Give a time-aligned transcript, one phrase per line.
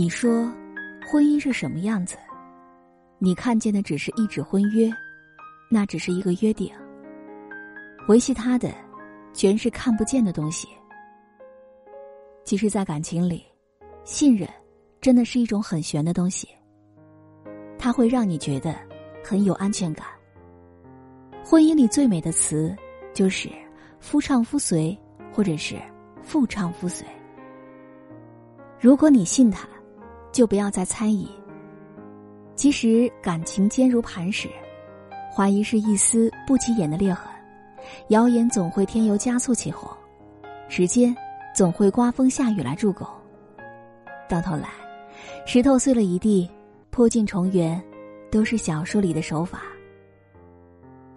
[0.00, 0.50] 你说，
[1.06, 2.16] 婚姻是什么样子？
[3.18, 4.90] 你看见的只是一纸婚约，
[5.70, 6.72] 那只是一个约定。
[8.08, 8.72] 维系它的，
[9.34, 10.66] 全是看不见的东西。
[12.44, 13.44] 其实，在感情里，
[14.02, 14.48] 信任
[15.02, 16.48] 真的是一种很玄的东西。
[17.78, 18.74] 它会让你觉得
[19.22, 20.06] 很有安全感。
[21.44, 22.74] 婚姻里最美的词，
[23.12, 23.50] 就是
[24.00, 24.98] “夫唱妇随”
[25.30, 25.78] 或者是
[26.24, 27.06] “妇唱妇随”。
[28.80, 29.68] 如果你信他，
[30.32, 31.28] 就不要再猜疑。
[32.54, 34.48] 其实感情坚如磐石，
[35.34, 37.24] 怀疑是一丝不起眼的裂痕，
[38.08, 39.96] 谣言总会添油加醋起火，
[40.68, 41.16] 时间
[41.54, 43.06] 总会刮风下雨来助攻。
[44.28, 44.68] 到头来，
[45.46, 46.48] 石头碎了一地，
[46.90, 47.82] 破镜重圆，
[48.30, 49.62] 都是小说里的手法。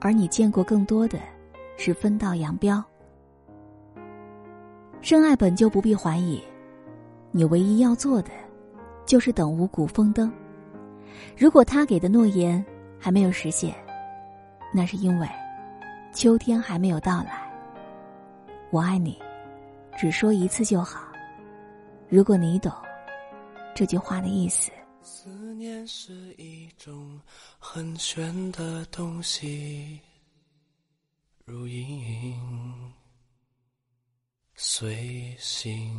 [0.00, 1.18] 而你见过更多的，
[1.76, 2.84] 是分道扬镳。
[5.00, 6.42] 深爱本就不必怀疑，
[7.30, 8.30] 你唯一要做的，
[9.08, 10.30] 就是等五谷丰登。
[11.34, 12.62] 如果他给的诺言
[13.00, 13.74] 还没有实现，
[14.72, 15.26] 那是因为
[16.12, 17.50] 秋天还没有到来。
[18.70, 19.18] 我爱你，
[19.96, 21.08] 只说一次就好。
[22.10, 22.70] 如果你懂
[23.74, 24.70] 这句话的意思。
[25.00, 27.18] 思念是一种
[27.58, 29.98] 很玄的东西，
[31.46, 32.92] 如影
[34.54, 35.98] 随形。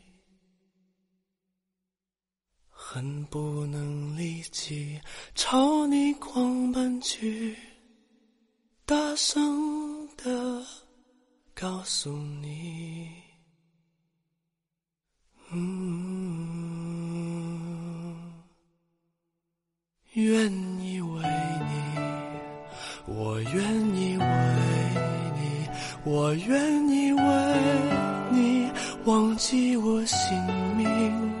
[2.93, 4.99] 恨不能立即
[5.33, 7.55] 朝你狂奔去，
[8.85, 10.61] 大声的
[11.53, 12.11] 告诉
[12.41, 13.09] 你，
[20.11, 20.51] 愿
[20.81, 21.23] 意为
[21.69, 21.73] 你，
[23.07, 24.25] 我愿意为
[25.37, 25.65] 你，
[26.03, 27.21] 我愿意为
[28.33, 28.69] 你
[29.05, 30.45] 忘记我姓
[30.75, 31.40] 名。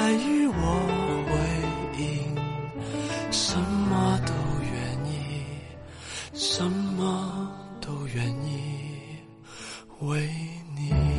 [8.43, 9.19] 你
[9.99, 10.27] 为
[10.75, 11.10] 你。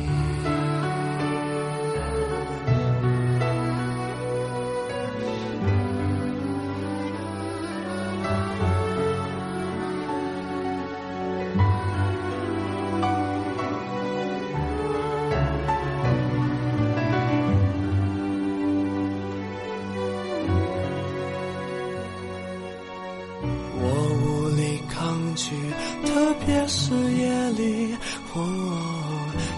[28.35, 28.39] 我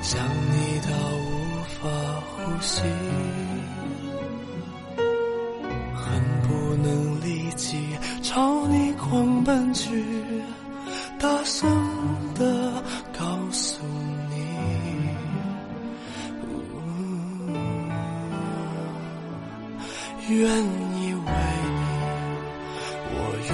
[0.02, 0.20] 想
[0.52, 1.24] 你到无
[1.80, 1.88] 法
[2.28, 2.82] 呼吸，
[5.96, 6.04] 恨
[6.44, 6.86] 不能
[7.22, 10.04] 立即朝你狂奔去，
[11.18, 11.70] 大声
[12.38, 12.84] 的
[13.18, 13.80] 告诉
[14.30, 14.36] 你，
[20.28, 21.32] 愿意为
[21.72, 21.82] 你，
[23.08, 23.16] 我
[23.48, 23.54] 愿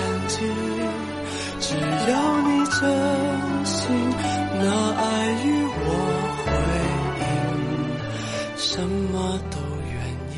[8.63, 9.57] 什么都
[9.91, 9.97] 愿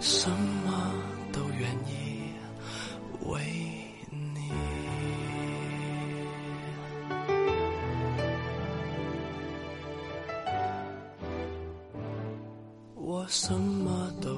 [0.00, 0.90] 什么
[1.30, 2.32] 都愿意
[3.26, 3.38] 为
[4.10, 4.50] 你。
[12.96, 14.33] 我什么都？